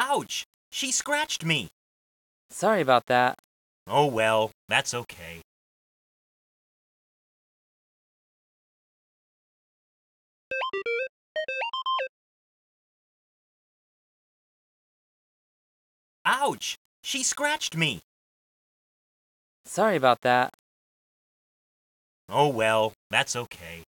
Ouch! 0.00 0.44
She 0.70 0.92
scratched 0.92 1.44
me. 1.44 1.66
Sorry 2.50 2.80
about 2.80 3.06
that. 3.06 3.36
Oh 3.88 4.06
well, 4.06 4.52
that's 4.68 4.94
okay. 4.94 5.42
Ouch! 16.24 16.76
She 17.02 17.24
scratched 17.24 17.76
me. 17.76 17.98
Sorry 19.64 19.96
about 19.96 20.20
that. 20.20 20.54
Oh 22.28 22.46
well, 22.46 22.92
that's 23.10 23.34
okay. 23.34 23.87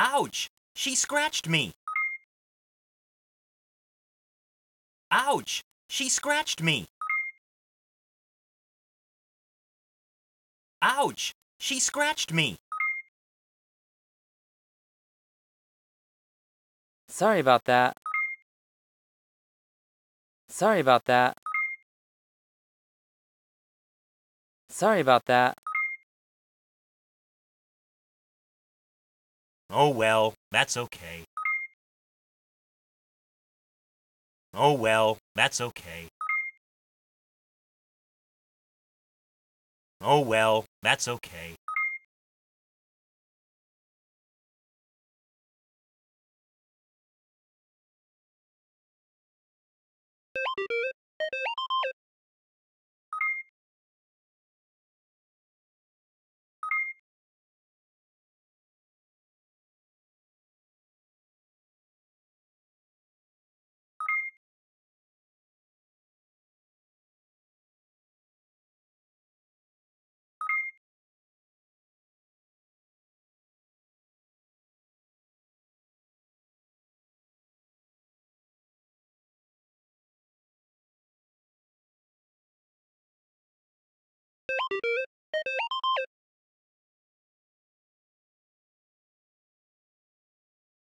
Ouch! 0.00 0.48
She 0.76 0.94
scratched 0.94 1.48
me. 1.48 1.72
Ouch! 5.10 5.60
She 5.88 6.08
scratched 6.08 6.62
me. 6.62 6.86
Ouch! 10.80 11.34
She 11.58 11.80
scratched 11.80 12.32
me. 12.32 12.58
Sorry 17.08 17.40
about 17.40 17.64
that. 17.64 17.96
Sorry 20.48 20.78
about 20.78 21.06
that. 21.06 21.36
Sorry 24.68 25.00
about 25.00 25.24
that. 25.26 25.58
Oh 29.70 29.90
well, 29.90 30.32
that's 30.50 30.78
okay. 30.78 31.24
Oh 34.54 34.72
well, 34.72 35.18
that's 35.34 35.60
okay. 35.60 36.08
Oh 40.00 40.20
well, 40.20 40.64
that's 40.82 41.06
okay. 41.06 41.57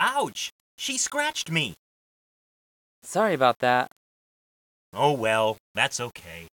Ouch! 0.00 0.50
She 0.76 0.96
scratched 0.96 1.50
me. 1.50 1.74
Sorry 3.02 3.34
about 3.34 3.58
that. 3.60 3.90
Oh 4.92 5.12
well, 5.12 5.56
that's 5.74 6.00
okay. 6.00 6.47